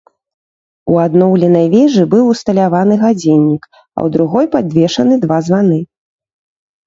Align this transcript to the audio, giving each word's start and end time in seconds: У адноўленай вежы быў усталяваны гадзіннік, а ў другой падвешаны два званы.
У 0.91 0.95
адноўленай 1.07 1.67
вежы 1.73 2.03
быў 2.13 2.23
усталяваны 2.33 2.95
гадзіннік, 3.03 3.63
а 3.79 3.79
ў 3.79 4.07
другой 4.15 4.45
падвешаны 4.55 5.13
два 5.27 5.37
званы. 5.51 5.77